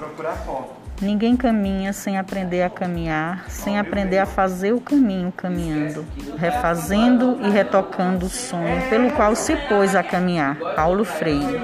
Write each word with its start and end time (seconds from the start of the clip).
Procurar 0.00 0.32
foto. 0.46 0.72
Ninguém 1.02 1.36
caminha 1.36 1.92
sem 1.92 2.16
aprender 2.16 2.62
a 2.62 2.70
caminhar, 2.70 3.50
sem 3.50 3.78
aprender 3.78 4.16
a 4.16 4.24
fazer 4.24 4.72
o 4.72 4.80
caminho 4.80 5.30
caminhando, 5.30 6.06
refazendo 6.38 7.38
e 7.42 7.50
retocando 7.50 8.24
o 8.24 8.30
sonho 8.30 8.88
pelo 8.88 9.10
qual 9.12 9.36
se 9.36 9.54
pôs 9.68 9.94
a 9.94 10.02
caminhar. 10.02 10.56
Paulo 10.74 11.04
Freire. 11.04 11.60